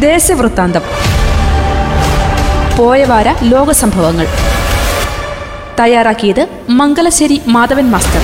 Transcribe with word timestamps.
ദേശവൃത്താന്തം. 0.00 0.80
പോയവാര 2.78 3.24
ലോകസംഭവങ്ങൾ. 3.42 4.26
തയ്യാറാക്കിയത് 5.80 6.48
മംഗലശ്ശേരി 6.68 7.40
മാധവൻ 7.46 7.84
മാസ്റ്റർ. 7.84 8.20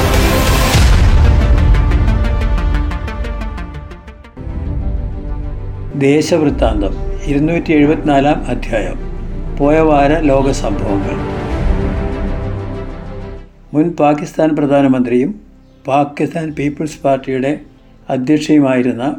ദേശവൃത്താന്തം 5.98 6.96
ഇരുന്നൂറ്റി 7.24 7.72
എഴുപത്തിനാലാം 7.72 8.46
അധ്യായം. 8.48 8.98
പോയവാര 9.56 10.18
ലോകസംഭവങ്ങൾ. 10.18 11.14
മുൻ 13.74 13.90
പാകിസ്ഥാൻ 13.90 14.48
പ്രധാനമന്ത്രിയും 14.56 15.40
പാകിസ്ഥാൻ 15.86 16.54
പീപ്പിൾസ് 16.58 17.02
പാർട്ടിയുടെ 17.04 17.58
അധ്യക്ഷയുമായിരുന്ന 18.10 19.16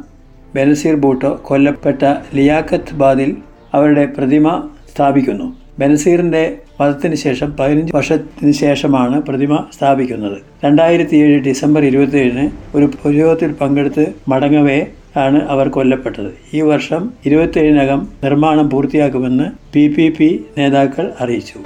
ബനസീർ 0.55 0.95
ഭൂട്ടോ 0.95 1.39
കൊല്ലപ്പെട്ട 1.43 2.03
ലിയാഖത്ത് 2.35 2.93
ബാദിൽ 2.93 3.35
അവരുടെ 3.73 4.05
പ്രതിമ 4.05 4.69
സ്ഥാപിക്കുന്നു. 4.93 5.47
ബനസീറിന്റെ 5.79 6.57
വധത്തിന് 6.81 7.15
ശേഷം 7.15 7.55
പതിനഞ്ച് 7.59 7.95
വർഷത്തിന് 7.95 8.51
ശേഷമാണ് 8.51 9.21
പ്രതിമ 9.21 9.63
സ്ഥാപിക്കുന്നത്. 9.77 10.37
രണ്ടായിരത്തി 10.63 11.15
ഏഴ് 11.15 11.39
ഡിസംബർ 11.39 11.83
ഇരുപത്തിയേഴിന് 11.83 12.45
ഒരു 12.77 12.85
പൊതുയോഗത്തിൽ 12.85 13.51
പങ്കെടുത്ത് 13.51 14.05
മടങ്ങവേ 14.27 14.79
ആണ് 15.17 15.41
അവർ 15.49 15.67
കൊല്ലപ്പെട്ടത്. 15.69 16.31
ഈ 16.53 16.61
വർഷം 16.61 17.11
ഇരുപത്തിയേഴിനകം 17.25 18.07
നിർമ്മാണം 18.23 18.69
പൂർത്തിയാക്കുമെന്ന് 18.69 19.47
പി 19.73 19.87
പി 19.87 20.09
പി 20.09 20.45
നേതാക്കൾ 20.57 21.11
അറിയിച്ചു. 21.19 21.59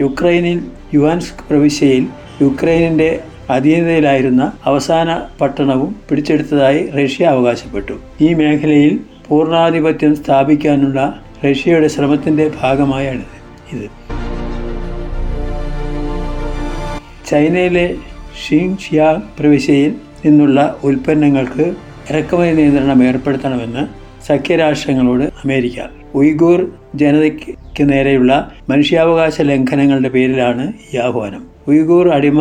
യുക്രൈനിൽ 0.00 0.60
യുവാൻസ്ക് 0.94 1.42
പ്രവിശ്യയിൽ 1.50 2.06
യുക്രൈനിന്റെ 2.42 3.20
അധീനതയിലായിരുന്ന 3.50 4.52
അവസാന 4.64 5.22
പട്ടണവും 5.40 5.96
പിടിച്ചെടുത്തതായി 6.08 6.90
റഷ്യ 6.90 7.24
അവകാശപ്പെട്ടു. 7.24 7.92
ഈ 8.20 8.34
മേഖലയിൽ 8.34 9.00
പൂർണാധിപത്യം 9.28 10.16
സ്ഥാപിക്കാനുള്ള 10.16 11.22
റഷ്യയുടെ 11.44 11.88
ശ്രമത്തിന്റെ 11.88 12.50
ഭാഗമായാണ് 12.62 13.24
ഇത്. 13.72 13.86
ചൈനയിലെ 17.30 17.94
ഷിങ്ഷിയാങ് 18.42 19.22
പ്രവിശ്യയിൽ 19.38 19.94
നിന്നുള്ള 20.24 20.76
ഉൽപ്പന്നങ്ങൾക്ക് 20.84 21.74
ഇറക്കുമതി 22.10 22.52
നിയന്ത്രണം 22.52 23.04
ഏർപ്പെടുത്തണമെന്ന് 23.04 23.82
സഖ്യരാഷ്ട്രങ്ങളോട് 24.26 25.24
അമേരിക്ക 25.24 25.80
ഉയ്ഗൂർ 26.14 26.70
ജനതയ്ക്ക് 26.94 27.84
നേരെയുള്ള 27.92 28.32
മനുഷ്യാവകാശ 28.68 29.40
ലംഘനങ്ങളുടെ 29.40 30.08
പേരിലാണ് 30.08 30.72
ഈ 30.94 30.96
ആഹ്വാനം. 30.96 31.42
ഉയ്ഗൂർ 31.68 32.08
അടിമ 32.08 32.40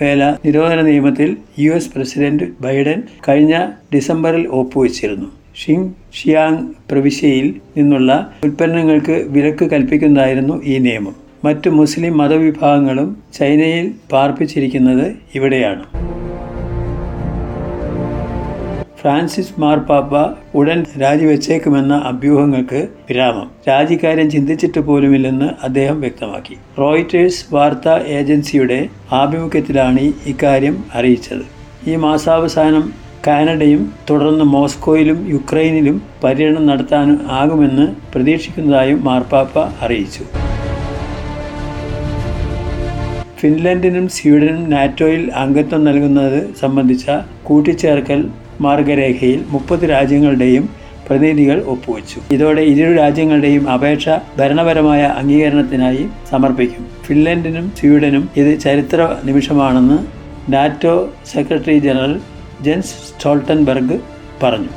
വേല 0.00 0.24
നിരോധന 0.44 0.80
നിയമത്തിൽ 0.82 1.36
യു 1.58 1.72
എസ് 1.72 1.90
പ്രസിഡന്റ് 1.92 2.46
ബൈഡൻ 2.60 3.02
കഴിഞ്ഞ 3.28 3.54
ഡിസംബറിൽ 3.94 4.46
ഒപ്പുവെച്ചിരുന്നു. 4.46 5.28
ഷിങ് 5.60 5.90
ഷിയാങ് 6.16 6.66
പ്രവിശ്യയിൽ 6.90 7.54
നിന്നുള്ള 7.76 8.32
ഉൽപ്പന്നങ്ങൾക്ക് 8.44 9.24
വിലക്ക് 9.28 9.64
കൽപ്പിക്കുന്നതായിരുന്നു 9.70 10.64
ഈ 10.64 10.78
നിയമം. 10.78 11.14
മറ്റു 11.44 11.70
മുസ്ലിം 11.70 12.18
മതവിഭാഗങ്ങളും 12.18 13.22
ചൈനയിൽ 13.34 13.94
പാർപ്പിച്ചിരിക്കുന്നത് 14.12 15.06
ഇവിടെയാണ്. 15.34 15.84
ഫ്രാൻസിസ് 19.00 19.60
മാർപ്പാപ്പ 19.60 20.12
ഉടൻ 20.54 20.84
രാജിവെച്ചേക്കുമെന്ന 21.00 21.94
അഭ്യൂഹങ്ങൾക്ക് 22.04 22.88
വിരാമം. 23.08 23.50
രാജിക്കാര്യം 23.68 24.30
ചിന്തിച്ചിട്ട് 24.30 24.80
പോലുമില്ലെന്ന് 24.80 25.48
അദ്ദേഹം 25.62 26.00
വ്യക്തമാക്കി. 26.00 26.56
റോയിറ്റേഴ്സ് 26.78 27.54
വാർത്താ 27.54 28.02
ഏജൻസിയുടെ 28.06 28.88
ആഭിമുഖ്യത്തിലാണ് 29.12 30.12
ഇക്കാര്യം 30.26 30.84
അറിയിച്ചത്. 30.94 31.44
ഈ 31.90 31.96
മാസാവസാനം 31.96 32.92
കാനഡയും 33.26 33.92
തുടർന്ന് 34.10 34.44
മോസ്കോയിലും 34.44 35.30
യുക്രൈനിലും 35.30 36.02
പര്യടനം 36.24 36.66
നടത്താൻ 36.66 37.18
ആകുമെന്ന് 37.30 37.86
പ്രതീക്ഷിക്കുന്നതായും 38.14 39.04
മാർപ്പാപ്പ 39.04 39.58
അറിയിച്ചു. 39.58 40.24
ഫിൻലൻഡിനും 43.40 44.08
സ്വീഡനും 44.08 44.70
നാറ്റോയിൽ 44.70 45.32
അംഗത്വം 45.34 45.84
നൽകുന്നത് 45.84 46.54
സംബന്ധിച്ച 46.60 47.06
കൂട്ടിച്ചേർക്കൽ 47.42 48.28
മാർഗരേഖയിൽ 48.60 49.44
മുപ്പത് 49.48 49.90
രാജ്യങ്ങളുടെയും 49.90 50.68
പ്രതിനിധികൾ 51.08 51.62
ഒപ്പുവെച്ചു. 51.62 52.34
ഇതോടെ 52.34 52.62
ഇരു 52.62 52.94
രാജ്യങ്ങളുടെയും 52.94 53.70
അപേക്ഷ 53.70 54.08
ഭരണപരമായ 54.38 55.02
അംഗീകരണത്തിനായി 55.02 56.06
സമർപ്പിക്കും. 56.30 56.86
ഫിൻലൻഡിനും 57.04 57.72
സ്വീഡനും 57.78 58.28
ഇത് 58.36 58.60
ചരിത്ര 58.60 59.16
നിമിഷമാണെന്ന് 59.24 59.98
NATO 60.52 61.08
secretary 61.32 61.78
general 61.78 62.20
Jens 62.62 62.88
Stoltenberg 62.88 64.00
പറഞ്ഞു. 64.42 64.68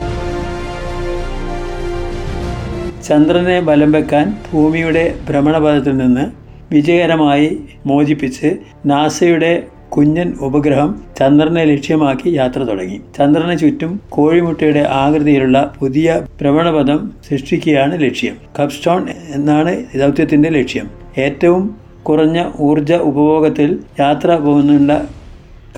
ചന്ദ്രനെ 3.03 3.59
ബലം 3.59 3.91
വെക്കാൻ 3.91 4.35
ഭൂമിയുടെ 4.53 5.15
ഭ്രമണപഥത്തിൽ 5.29 5.97
നിന്ന് 5.97 6.25
വിജയകരമായി 6.71 7.59
മോചിപ്പിച്ച് 7.85 8.55
നാസയുടെ 8.85 9.63
കുഞ്ഞൻ 9.89 10.33
ഉപഗ്രഹം 10.41 11.01
ചന്ദ്രനെ 11.19 11.63
ലക്ഷ്യമാക്കി 11.65 12.29
യാത്ര 12.29 12.59
തുടങ്ങി. 12.59 13.01
ചന്ദ്രന് 13.17 13.59
ചുറ്റും 13.59 14.01
കോഴിമുട്ടയുടെ 14.09 14.79
ആകൃതിയിലുള്ള 14.79 15.73
പുതിയ 15.79 16.21
ഭ്രമണപഥം 16.41 17.11
സൃഷ്ടിക്കുകയാണ് 17.29 18.01
ലക്ഷ്യം. 18.01 18.35
കപ്സ്റ്റോൺ 18.59 19.07
എന്നാണ് 19.09 19.85
ദൗത്യത്തിന്റെ 19.97 20.49
ലക്ഷ്യം. 20.49 20.89
ഏറ്റവും 21.17 21.75
കുറഞ്ഞ 22.03 22.51
ഊർജ 22.59 22.93
ഉപഭോഗത്തിൽ 22.93 23.79
യാത്ര 23.99 24.35
പോകുന്നുള്ള 24.35 25.07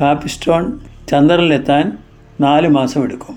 കാപ്പിസ്റ്റോൺ 0.01 0.79
ചന്ദ്രനിലെത്താൻ 1.11 1.97
നാല് 2.41 2.67
മാസം 2.67 3.03
എടുക്കും 3.03 3.35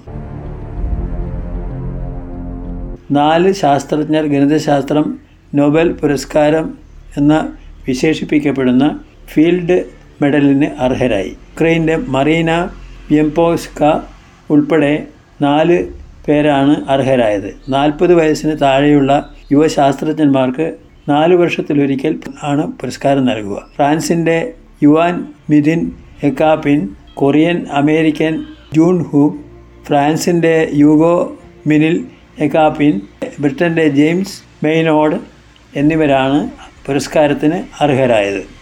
നാല് 3.11 3.53
ശാസ്ത്രജ്ഞർ 3.53 4.27
ഗണിതശാസ്ത്രം 4.27 5.19
നോബൽ 5.55 5.93
പുരസ്കാരം 5.93 6.75
എന്ന 7.17 7.53
വിശേഷിപ്പിക്കപ്പെടുന്ന 7.89 8.99
ഫീൽഡ് 9.33 10.04
മെഡലിന് 10.23 10.67
അർഹരായി. 10.79 11.29
യുക്രൈന്റെ 11.29 11.97
മറീന 11.97 12.65
പ്യംപോസ്ക 13.09 14.01
ഉൾപ്പെടെ 14.51 15.07
നാല് 15.43 15.87
പേരാണ് 16.29 16.85
അർഹരായത്. 16.89 17.57
നാൽപ്പത് 17.69 18.15
വയസ്സിന് 18.15 18.57
താഴെയുള്ള 18.63 19.35
യുവശാസ്ത്രജ്ഞന്മാർക്ക് 19.53 20.75
നാല് 21.09 21.35
വർഷത്തിലൊരിക്കൽ 21.35 22.21
ആണ് 22.43 22.67
പുരസ്കാരം 22.67 23.25
നൽകുക. 23.25 23.63
ഫ്രാൻസിന്റെ 23.77 24.53
യുവാൻ 24.83 25.27
മിഥിൻ 25.51 25.93
എക്കാപ്പിൻ 26.23 26.89
കൊറിയൻ 27.15 27.67
അമേരിക്കൻ 27.73 28.45
ജൂൺ 28.75 29.03
ഹൂബ് 29.03 29.35
ഫ്രാൻസിന്റെ 29.85 30.71
യൂഗോ 30.75 31.37
മിനിൽ 31.67 32.05
എക്കാപ്പിൻ 32.39 33.01
ബ്രിട്ടന്റെ 33.41 33.89
ജെയിംസ് 33.89 34.65
മെയ്നോഡ് 34.65 35.19
എന്നിവരാണ് 35.77 36.51
പുരസ്കാരത്തിന് 36.87 37.83
അർഹരായത്. 37.83 38.54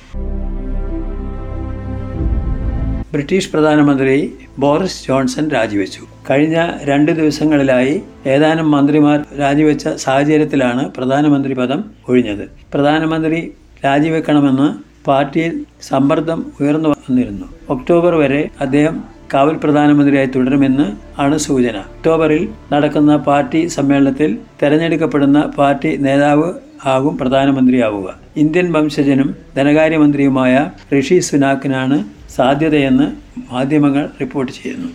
ബ്രിട്ടീഷ് 3.13 3.51
പ്രധാനമന്ത്രി 3.53 4.33
ബോറിസ് 4.59 5.09
ജോൺസൺ 5.09 5.51
രാജിവെച്ചു. 5.51 6.03
കഴിഞ്ഞ 6.31 6.69
രണ്ട് 6.85 7.13
ദിവസങ്ങളിലായി 7.13 8.03
ഏതാനും 8.27 8.71
മന്ത്രിമാർ 8.71 9.19
രാജിവെച്ച 9.39 9.89
സാഹചര്യത്തിലാണ് 9.89 10.91
പ്രധാനമന്ത്രി 10.91 11.55
പദം 11.55 11.85
ഒഴിഞ്ഞത്. 12.09 12.45
പ്രധാനമന്ത്രി 12.75 13.53
രാജിവെക്കണമെന്ന് 13.85 14.69
പാർട്ടിയിൽ 15.09 15.53
സമ്മർദ്ദം 15.83 16.53
ഉയർന്നു 16.61 16.89
വന്നിരുന്നു. 16.89 17.47
ഒക്ടോബർ 17.71 18.15
വരെ 18.15 18.51
അദ്ദേഹം 18.61 19.05
കാവൽ 19.35 19.57
പ്രധാനമന്ത്രിയായി 19.57 20.27
തുടരുമെന്ന് 20.27 20.87
ആണ് 21.21 21.37
സൂചന. 21.39 21.77
ഒക്ടോബറിൽ 21.97 22.49
നടക്കുന്ന 22.73 23.17
പാർട്ടി 23.17 23.67
സമ്മേളനത്തിൽ 23.67 24.39
തെരഞ്ഞെടുക്കപ്പെടുന്ന 24.63 25.41
പാർട്ടി 25.59 25.97
നേതാവ് 25.97 26.53
ആകും 26.87 27.19
പ്രധാനമന്ത്രിയാവുക. 27.19 28.22
ഇന്ത്യൻ 28.37 28.73
വംശജനും 28.73 29.37
ധനകാര്യമന്ത്രിയുമായ 29.57 30.71
ഋഷി 30.93 31.19
സുനാക്കിനാണ് 31.19 32.05
സാധ്യതയെന്ന് 32.37 33.07
മാധ്യമങ്ങൾ 33.53 34.11
റിപ്പോർട്ട് 34.21 34.53
ചെയ്യുന്നു. 34.53 34.91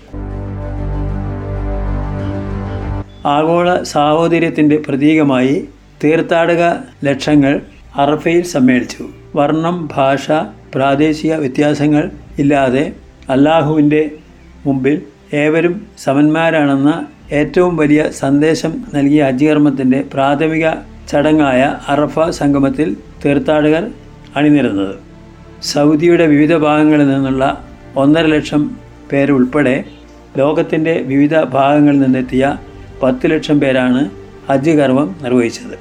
ആഗോള 3.26 3.84
സാഹോദര്യത്തിന്റെ 3.84 4.78
പ്രതീകമായി 4.78 5.68
തീർത്ഥാടക 6.04 6.64
ലക്ഷങ്ങൾ 7.04 7.62
അറഫയിൽ 7.96 8.44
സമ്മേളിച്ചു. 8.44 9.04
വർണം 9.36 9.90
ഭാഷ 9.96 10.26
പ്രാദേശിക 10.76 11.34
വ്യത്യാസങ്ങൾ 11.34 12.12
ഇല്ലാതെ 12.40 12.94
അല്ലാഹുവിന്റെ 13.30 14.12
മുമ്പിൽ 14.66 15.02
ഏവരും 15.34 15.88
സമന്മാരാണെന്ന 15.98 17.08
ഏറ്റവും 17.32 17.78
വലിയ 17.78 18.10
സന്ദേശം 18.12 18.84
നൽകിയ 18.94 19.24
ഹജ്ജ് 19.24 20.04
പ്രാഥമിക 20.14 20.68
ചടങ്ങായ 21.10 21.78
അറഫ 21.88 22.30
സംഗമത്തിൽ 22.30 22.98
തീർത്ഥാടകർ 23.26 23.84
അണിനിരുന്നത്. 24.36 24.96
സൗദിയുടെ 25.64 26.26
വിവിധ 26.26 26.56
ഭാഗങ്ങളിൽ 26.56 27.08
നിന്നുള്ള 27.08 27.66
ഒന്നര 27.96 28.26
ലക്ഷം 28.26 28.72
പേരുൾപ്പെടെ 29.12 29.84
ലോകത്തിന്റെ 30.38 30.94
വിവിധ 31.06 31.40
ഭാഗങ്ങളിൽ 31.40 32.00
നിന്നെത്തിയ 32.00 32.58
പത്ത് 33.04 33.32
ലക്ഷം 33.32 33.60
പേരാണ് 33.60 34.10
ഹജ്ജ് 34.50 34.72
കർമ്മം 34.72 35.16
നിർവഹിച്ചത്. 35.22 35.78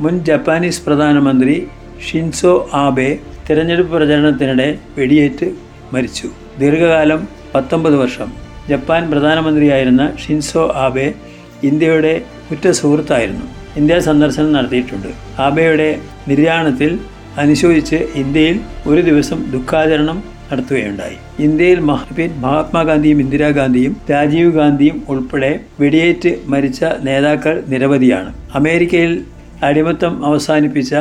മുൻ 0.00 0.24
ജപ്പാനീസ് 0.24 0.84
പ്രധാനമന്ത്രി 0.86 1.66
ഷിൻസോ 2.10 2.70
ആബെ 2.74 3.18
തിരഞ്ഞെടുപ്പ് 3.50 3.96
പ്രചരണത്തിനിടെ 3.96 4.78
വെടിയേറ്റ് 4.98 5.48
മരിച്ചു. 5.92 6.28
ദീർഘകാലം 6.58 7.28
പത്തൊമ്പത് 7.54 7.96
വർഷം 7.96 8.32
ജപ്പാൻ 8.68 9.10
പ്രധാനമന്ത്രിയായിരുന്ന 9.10 10.12
ഷിൻസോ 10.16 10.72
ആബെ 10.76 11.14
ഇന്ത്യയുടെ 11.62 12.22
ഉറ്റ 12.50 12.70
സുഹൃത്തായിരുന്നു. 12.70 13.46
ഇന്ത്യ 13.76 14.00
സന്ദർശനം 14.00 14.52
നടത്തിയിട്ടുണ്ട്. 14.52 15.40
ആബയുടെ 15.42 15.98
നിര്യാണത്തിൽ 16.28 16.98
അനുശോചിച്ച് 17.36 17.96
ഇന്ത്യയിൽ 18.14 18.60
ഒരു 18.86 19.00
ദിവസം 19.00 19.50
ദുഃഖാചരണം 19.50 20.22
നടത്തുകയുണ്ടായി. 20.52 21.42
ഇന്ത്യയിൽ 21.42 21.80
മഹാ- 21.80 22.30
മഹാത്മാഗാന്ധിയും 22.30 23.20
ഇന്ദിരാഗാന്ധിയും 23.20 23.96
രാജീവ് 24.10 24.52
ഗാന്ധിയും 24.52 25.02
ഉൾപ്പെടെ 25.08 25.60
വെടിയേറ്റ് 25.80 26.36
മരിച്ച 26.46 26.84
നേതാക്കൾ 27.02 27.62
നിരവധിയാണ്. 27.68 28.34
അമേരിക്കയിൽ 28.54 29.22
അടിമത്തം 29.62 30.24
അവസാനിപ്പിച്ച 30.24 30.94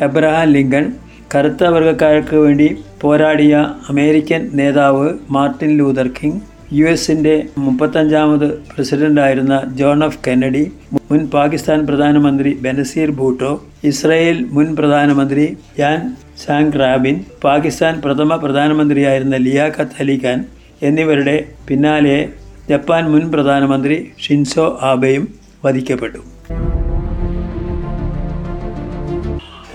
എബ്രഹാം 0.00 0.48
ലിങ്കൺ 0.48 0.92
കറുത്ത 1.34 1.64
വർഗക്കാർക്ക് 1.64 2.36
വേണ്ടി 2.36 2.76
പോരാടിയ 3.00 3.70
അമേരിക്കൻ 3.88 4.50
നേതാവ് 4.52 5.10
മാർട്ടിൻ 5.30 5.76
ലൂതർ 5.76 6.08
കിങ് 6.08 6.40
യു 6.72 6.86
എസിന്റെ 6.86 7.46
മുപ്പത്തഞ്ചാമത് 7.58 8.46
പ്രസിഡന്റായിരുന്ന 8.70 9.62
ജോൺ 9.74 10.04
എഫ് 10.04 10.18
കെന്നഡി 10.26 10.72
മുൻ 11.10 11.26
പാകിസ്ഥാൻ 11.26 11.86
പ്രധാനമന്ത്രി 11.86 12.52
ബനസീർ 12.54 13.10
ഭൂട്ടോ 13.10 13.62
ഇസ്രായേൽ 13.84 14.46
മുൻ 14.46 14.76
പ്രധാനമന്ത്രി 14.76 15.56
യാൻ 15.78 16.16
സാങ് 16.44 16.72
റാബിൻ 16.72 17.24
പാകിസ്ഥാൻ 17.44 18.00
പ്രഥമ 18.00 18.36
പ്രധാനമന്ത്രിയായിരുന്ന 18.36 19.36
ലിയാഖത്ത് 19.36 19.96
അലി 20.00 20.20
ഖാൻ 20.24 20.44
എന്നിവരുടെ 20.82 21.44
പിന്നാലെ 21.68 22.28
ജപ്പാൻ 22.68 23.10
മുൻ 23.12 23.30
പ്രധാനമന്ത്രി 23.30 24.12
ഷിൻസോ 24.18 24.78
ആബെയും 24.82 25.34
വധിക്കപ്പെട്ടു. 25.64 26.18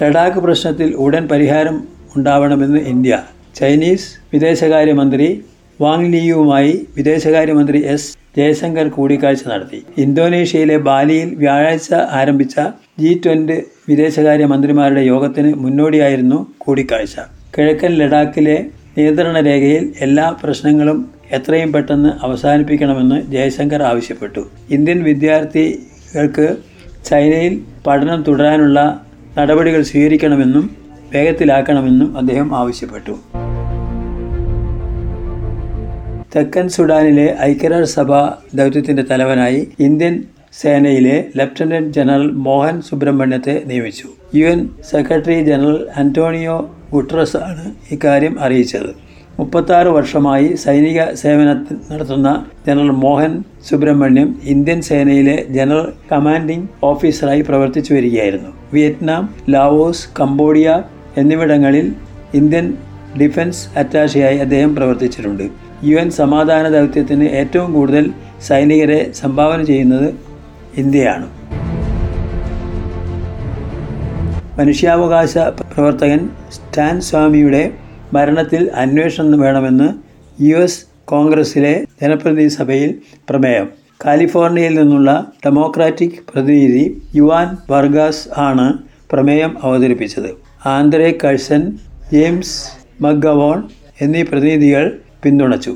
ലഡാക്ക് 0.01 0.37
പ്രശ്നത്തിൽ 0.37 0.95
ഉടൻ 0.95 1.27
പരിഹാരം 1.27 1.83
ഉണ്ടാവണമെന്ന് 2.15 2.77
ഇന്ത്യ. 2.77 3.19
ചൈനീസ് 3.55 4.17
വിദേശകാര്യമന്ത്രി 4.33 5.45
വാങ് 5.81 6.09
ലിയുവുമായി 6.13 6.73
വിദേശകാര്യമന്ത്രി 6.95 7.79
എസ്. 7.93 8.09
ജയശങ്കർ 8.37 8.87
കൂടിക്കാഴ്ച 8.87 9.43
നടത്തി. 9.51 9.79
ഇന്തോനേഷ്യയിലെ 10.03 10.77
ബാലിയിൽ 10.87 11.29
വ്യാഴാഴ്ച 11.35 11.89
ആരംഭിച്ച 12.19 12.55
ജി 12.99 13.11
ട്വന്റി 13.25 13.57
വിദേശകാര്യ 13.89 14.45
മന്ത്രിമാരുടെ 14.45 15.01
യോഗത്തിന് 15.01 15.51
മുന്നോടിയായിരുന്നു 15.63 16.39
കൂടിക്കാഴ്ച. 16.57 17.15
കിഴക്കൻ 17.55 17.93
ലഡാക്കിലെ 18.01 18.57
നിയന്ത്രണ 18.97 19.37
രേഖയിൽ 19.49 19.93
എല്ലാ 19.99 20.27
പ്രശ്നങ്ങളും 20.43 20.99
എത്രയും 21.31 21.69
പെട്ടെന്ന് 21.73 22.11
അവസാനിപ്പിക്കണമെന്ന് 22.25 23.17
ജയശങ്കർ 23.33 23.83
ആവശ്യപ്പെട്ടു. 23.83 24.43
ഇന്ത്യൻ 24.69 25.03
വിദ്യാർത്ഥികൾക്ക് 25.03 26.47
ചൈനയിൽ 27.09 27.53
പഠനം 27.87 28.21
തുടരാനുള്ള 28.27 28.79
നടപടികൾ 29.37 29.81
സ്വീകരിക്കണമെന്നും 29.81 30.65
വേഗത്തിലാക്കണമെന്നും 31.13 32.17
അദ്ദേഹം 32.17 32.49
ആവശ്യപ്പെട്ടു. 32.55 33.15
തെക്കൻ 36.35 36.69
സുഡാനിലെ 36.69 37.37
ഐക്യരാഷ്ട്രസഭ 37.41 38.11
ദൗത്യത്തിന്റെ 38.57 39.03
തലവനായി 39.09 39.67
ഇന്ത്യൻ 39.79 40.13
സേനയിലെ 40.61 41.15
ലഫ്റ്റനന്റ് 41.37 41.93
ജനറൽ 41.93 42.31
മോഹൻ 42.45 42.81
സുബ്രഹ്മണ്യത്തെ 42.81 43.61
നിയമിച്ചു. 43.65 44.07
U 44.35 44.45
N 44.45 44.69
secretary 44.91 45.43
general 45.43 45.87
Antonio 45.95 46.55
Guterres 46.93 47.37
ആണ് 47.37 47.65
ഇക്കാര്യം 47.91 48.39
അറിയിച്ചത്. 48.39 48.91
മുപ്പത്താറ് 49.39 49.87
വർഷമായി 49.87 50.55
സൈനിക 50.55 50.99
സേവനത്തിൽ 51.13 51.77
നടത്തുന്ന 51.91 52.45
ജനറൽ 52.67 52.91
മോഹൻ 53.05 53.43
സുബ്രഹ്മണ്യം 53.69 54.41
ഇന്ത്യൻ 54.43 54.81
സേനയിലെ 54.81 55.45
ജനറൽ 55.49 55.93
കമാൻഡിംഗ് 56.11 56.69
ഓഫീസറായി 56.83 57.41
പ്രവർത്തിച്ചു 57.41 57.93
വരികയായിരുന്നു. 57.93 58.53
വിയറ്റ്നാം 58.73 59.35
ലാവോസ് 59.49 60.07
കംബോഡിയ 60.19 60.83
എന്നിവിടങ്ങളിൽ 61.17 61.89
ഇന്ത്യൻ 62.33 62.73
ഡിഫൻസ് 63.21 63.79
അറ്റാഷയായി 63.79 64.37
അദ്ദേഹം 64.37 64.75
പ്രവർത്തിച്ചിട്ടുണ്ട്. 64.75 65.70
യു 65.83 65.95
എൻ 65.95 66.09
സമാധാന 66.11 66.69
ദൗത്യത്തിന് 66.69 67.23
ഏറ്റവും 67.23 67.73
കൂടുതൽ 67.73 68.11
സൈനികരെ 68.47 69.11
സംഭാവന 69.15 69.63
ചെയ്യുന്നത് 69.63 70.13
ഇന്ത്യയാണ്. 70.77 71.27
മനുഷ്യാവകാശ 74.59 75.37
പ്രവർത്തകൻ 75.37 76.29
സ്റ്റാൻ 76.51 77.01
സ്വാമിയുടെ 77.01 77.71
മരണത്തിൽ 78.13 78.71
അന്വേഷണം 78.75 79.39
വേണമെന്ന് 79.39 79.89
യു 80.43 80.57
എസ് 80.57 80.85
കോൺഗ്രസിലെ 81.05 81.85
ജനപ്രതിനിധി 82.01 82.47
സഭയിൽ 82.47 82.95
പ്രമേയം. 83.29 83.69
കാലിഫോർണിയയിൽ 84.05 84.79
നിന്നുള്ള 84.79 85.31
ഡെമോക്രാറ്റിക് 85.45 86.17
പ്രതിനിധി 86.33 87.01
യുവാൻ 87.15 87.57
വർഗാസ് 87.69 88.27
ആണ് 88.37 88.73
പ്രമേയം 89.11 89.57
അവതരിപ്പിച്ചത്. 89.63 90.29
ആന്ധ്രേ 90.65 91.17
കഴ്സൺ 91.23 91.77
ജെയിംസ് 92.11 92.57
മഗവോൺ 93.03 93.63
എന്നീ 94.01 94.21
പ്രതിനിധികൾ 94.21 94.99
പിന്തുണച്ചു. 95.23 95.73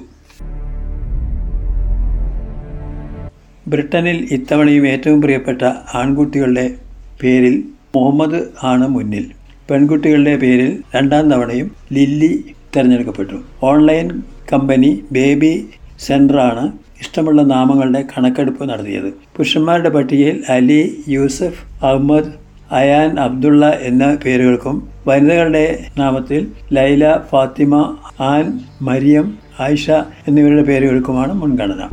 ബ്രിട്ടനിൽ 3.67 4.27
ഇത്തവണയും 4.31 4.87
ഏറ്റവും 4.87 5.21
പ്രിയപ്പെട്ട 5.21 5.61
ആൺകുട്ടികളുടെ 5.95 6.75
പേരിൽ 7.23 7.63
മുഹമ്മദ് 7.95 8.39
ആണ് 8.63 8.87
മുന്നിൽ. 8.87 9.25
പെൺകുട്ടികളുടെ 9.69 10.35
പേരിൽ 10.37 10.83
രണ്ടാം 10.95 11.31
തവണയും 11.31 11.71
ലില്ലി 11.93 12.45
തിരഞ്ഞെടുക്കപ്പെട്ടു. 12.75 13.37
ഓൺലൈൻ 13.63 14.09
കമ്പനി 14.53 15.03
ബേബി 15.11 15.65
സെന്ററാണ് 15.99 16.71
ഇഷ്ടമുള്ള 17.01 17.41
നാമങ്ങളുടെ 17.41 18.01
കണക്കെടുപ്പ് 18.01 18.69
നടത്തിയത്. 18.69 19.09
പുരുഷന്മാരുടെ 19.35 19.89
പട്ടികയിൽ 19.89 20.43
അലി 20.49 21.03
യൂസഫ് 21.07 21.85
അഹമ്മദ് 21.85 22.44
അയാൻ 22.71 23.19
അബ്ദുള്ള 23.19 23.77
എന്ന 23.81 24.17
പേരുകൾക്കും 24.25 24.89
വനിതകളുടെ 25.07 25.85
നാമത്തിൽ 25.97 26.47
Laila 26.73 27.17
Fatima 27.31 27.97
Ann 28.19 28.59
Mariam 28.81 29.37
Aisha 29.59 29.89
എന്നിവരുടെ 30.27 30.63
പേരുകൾക്കുമാണ് 30.63 31.33
മുൻഗണന. 31.33 31.89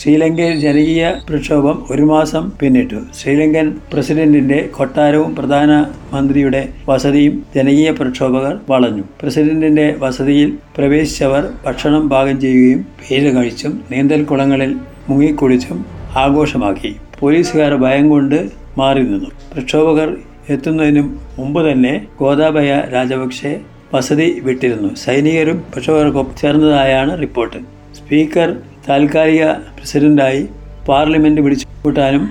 ശ്രീലങ്കയിൽ 0.00 0.60
ജനകീയ 0.60 1.14
പ്രക്ഷോഭം 1.28 1.86
ഒരു 1.90 2.02
മാസം 2.02 2.52
പിന്നിട്ടു. 2.62 2.94
ശ്രീലങ്കൻ 3.20 3.76
പ്രസിഡന്റിന്റെ 3.92 4.68
കൊട്ടാരവും 4.76 5.34
പ്രധാനമന്ത്രിയുടെ 5.34 6.68
വസതിയും 6.88 7.46
ജനകീയ 7.56 7.90
പ്രക്ഷോഭകർ 7.90 8.60
വളഞ്ഞു. 8.70 9.02
പ്രസിഡന്റിന്റെ 9.22 9.94
വസതിയിൽ 9.98 10.52
പ്രവേശിച്ചവർ 10.76 11.52
ഭക്ഷണം 11.66 12.10
പാകം 12.10 12.40
ചെയ്യുകയും 12.40 12.86
പേര് 13.02 13.36
കഴിച്ചും 13.36 13.80
നീന്തൽ 13.90 14.24
കുളങ്ങളിൽ 14.24 14.76
മുങ്ങിക്കുളിച്ചും 15.08 15.86
ആഘോഷമാക്കി. 16.16 16.96
പോലീസുകാർ 17.20 17.72
ഭയം 17.84 18.06
കൊണ്ട് 18.08 18.38
മാറി 18.78 19.02
നിന്നു. 19.02 19.30
പ്രക്ഷോഭകർ 19.52 20.08
എത്തുന്നതിനു 20.54 21.02
മുമ്പ് 21.38 21.60
തന്നെ 21.70 21.92
ഗോതാബയ 22.20 22.72
രാജപക്ഷെ 22.94 23.52
വസതി 23.94 24.26
വിട്ടിരുന്നു. 24.46 24.94
സൈനികരും 25.04 25.58
പ്രക്ഷോഭകർക്കൊപ്പം 25.72 26.34
ചേർന്നതായാണ് 26.40 27.12
റിപ്പോർട്ട്. 27.24 27.58
സ്പീക്കർ 27.98 28.50
താൽക്കാലിക 28.88 29.44
പ്രസിഡന്റായി 29.78 30.42
പാർലമെന്റ് 30.88 31.40
വിളിച്ചു 31.40 31.66
കൂട്ടാനും 31.84 32.24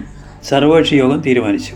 സർവകക്ഷി 0.49 0.95
യോഗം 0.95 1.19
തീരുമാനിച്ചു. 1.27 1.73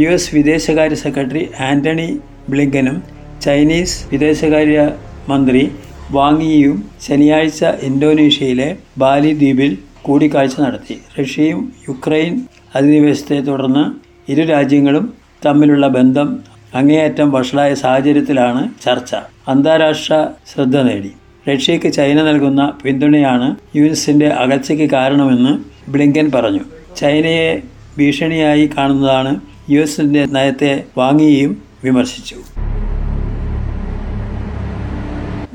യു 0.00 0.08
എസ് 0.16 0.30
വിദേശകാര്യ 0.36 0.96
സെക്രട്ടറി 1.04 1.44
ആന്റണി 1.70 2.08
ബ്ലിങ്കനും 2.48 2.96
ചൈനീസ് 3.44 3.98
വിദേശകാര്യ 4.12 4.80
മന്ത്രി 5.28 5.62
വാങ്ങിയും 6.10 6.76
ശനിയാഴ്ച 7.06 7.64
ഇന്തോനേഷ്യയിലെ 7.88 8.68
ബാലി 8.98 9.32
ദ്വീപിൽ 9.34 9.72
കൂടിക്കാഴ്ച 10.08 10.60
നടത്തി. 10.60 10.98
റഷ്യയും 11.20 11.72
യുക്രൈൻ 11.88 12.34
അധിനിവേശത്തെ 12.74 13.40
തുടർന്ന് 13.40 13.84
ഇരു 14.30 14.42
രാജ്യങ്ങളും 14.42 15.12
തമ്മിലുള്ള 15.46 15.88
ബന്ധം 15.88 16.28
അങ്ങേയറ്റം 16.74 17.30
വഷളായ 17.30 17.74
സാഹചര്യത്തിലാണ് 17.74 18.68
ചർച്ച. 18.84 19.14
അന്താരാഷ്ട്ര 19.48 20.28
ശ്രദ്ധ 20.54 20.76
നേടി. 20.78 21.12
റഷ്യയ്ക്ക് 21.50 21.92
ചൈന 21.92 22.22
നൽകുന്ന 22.22 22.72
പിന്തുണയാണ് 22.84 23.56
യു 23.76 23.84
എസിന്റെ 23.84 24.28
അകൽച്ചയ്ക്ക് 24.28 24.90
കാരണമെന്ന് 24.90 25.52
ബ്ലിങ്കൻ 25.90 26.30
പറഞ്ഞു. 26.34 26.64
ചൈനയെ 26.96 27.62
ഭീഷണിയായി 27.98 28.70
കാണുന്നതാണ് 28.78 29.40
യു 29.70 29.80
എസിന്റെ 29.80 30.24
നയത്തെ 30.26 30.84
വാങ്ങുകയും 30.98 31.62
വിമർശിച്ചു. 31.84 32.36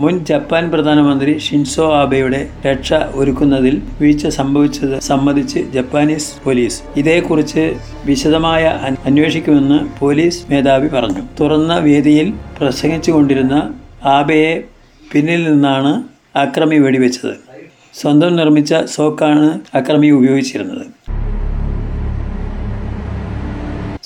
മുൻ 0.04 0.16
ജപ്പാൻ 0.30 0.64
പ്രധാനമന്ത്രി 0.72 1.34
ഷിൻസോ 1.46 1.86
ആബെയുടെ 2.00 2.40
രക്ഷ 2.68 2.94
ഒരുക്കുന്നതിൽ 3.22 3.76
വീഴ്ച 4.02 4.28
സംഭവിച്ചത് 4.38 4.96
സംബന്ധിച്ച് 5.00 5.60
ജപ്പാനീസ് 5.76 6.32
പോലീസ്. 6.46 6.80
ഇതേക്കുറിച്ച് 6.98 7.64
വിശദമായ 8.06 8.64
അന്വേഷിക്കുമെന്ന് 9.06 9.80
പോലീസ് 10.00 10.42
മേധാവി 10.52 10.90
പറഞ്ഞു. 10.96 11.24
തുറന്ന 11.40 11.76
വേദിയിൽ 11.88 12.30
പ്രസംഗിച്ചുകൊണ്ടിരുന്ന 12.60 13.56
ആബെയെ 14.18 14.54
പിന്നിൽ 15.14 15.44
നിന്നാണ് 15.52 15.94
അക്രമി 16.44 16.80
വെടിവെച്ചത്. 16.86 17.36
സ്വന്തം 18.02 18.36
നിർമ്മിച്ച 18.36 18.74
സോക്കാണ് 18.96 19.48
അക്രമി 19.78 20.12
ഉപയോഗിച്ചിരുന്നത്. 20.20 20.86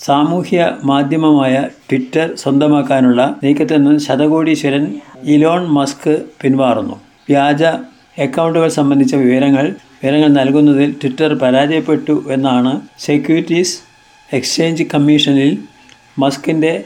സാമൂഹ്യ 0.07 0.59
മാധ്യമമായ 0.85 1.53
ട്വിറ്റർ 1.87 2.27
സ്വന്തമാക്കാനുള്ള 2.41 3.21
നീക്കത്തിൽ 3.43 3.79
നിന്ന് 3.83 3.99
ശതകോടീശ്വരൻ 3.99 4.83
ഇലോൺ 5.23 5.65
മസ്ക് 5.65 6.25
പിന്മാറുന്നു 6.41 7.01
വ്യാജ 7.29 7.63
അക്കൗണ്ടുകൾ 8.21 8.67
സംബന്ധിച്ച 8.67 9.15
വിവരങ്ങൾ 9.15 9.75
വിവരങ്ങൾ 10.03 10.27
നൽകുന്നതിൽ 10.27 10.91
ട്വിറ്റർ 10.91 11.33
പരാജയപ്പെട്ടു 11.33 12.23
എന്നാണ് 12.31 12.81
സെക്യൂരിറ്റീസ് 12.99 13.79
എക്സ്ചേഞ്ച് 14.33 14.83
കമ്മീഷനിൽ 14.83 15.57
മസ്കിന്റെ 16.19 16.83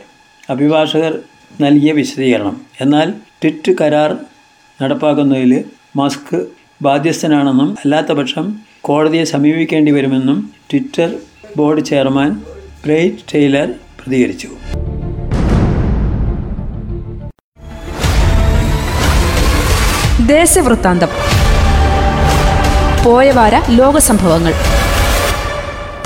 അഭിഭാഷകർ 0.49 1.19
നൽകിയ 1.61 1.91
വിശദീകരണം. 1.91 2.61
എന്നാൽ 2.81 3.13
ട്വിറ്റ് 3.41 3.71
കരാർ 3.81 4.17
നടപ്പാക്കുന്നതിൽ 4.81 5.63
മസ്ക് 5.95 6.47
ബാധ്യസ്ഥനാണെന്നും 6.81 7.77
അല്ലാത്തപക്ഷം 7.85 8.59
കോടതിയെ 8.81 9.23
സമീപിക്കേണ്ടി 9.23 9.91
വരുമെന്നും 9.91 10.51
Twitter 10.71 11.15
board 11.57 11.81
chairman 11.81 12.41
Bret 12.85 13.33
Taylor 13.33 13.73
പ്രതികരിച്ചു. 13.99 14.47
ദേശവൃത്താന്തം. 20.31 21.07
പോയവാര 23.05 23.51
ലോകസംഭവങ്ങൾ. 23.69 24.53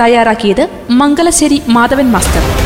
തയ്യാറാക്കിയത് 0.02 0.70
മംഗലശ്ശേരി 0.90 1.62
മാധവൻ 1.68 2.12
മാസ്റ്റർ. 2.12 2.65